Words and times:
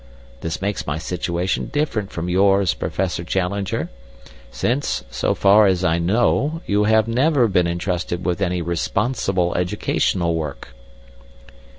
This 0.39 0.63
makes 0.63 0.87
my 0.87 0.97
situation 0.97 1.67
different 1.71 2.09
from 2.11 2.27
yours, 2.27 2.73
Professor 2.73 3.23
Challenger, 3.23 3.91
since, 4.49 5.03
so 5.11 5.35
far 5.35 5.67
as 5.67 5.83
I 5.83 5.99
know, 5.99 6.63
you 6.65 6.85
have 6.85 7.07
never 7.07 7.47
been 7.47 7.67
entrusted 7.67 8.25
with 8.25 8.41
any 8.41 8.63
responsible 8.63 9.53
educational 9.53 10.33
work." 10.33 10.69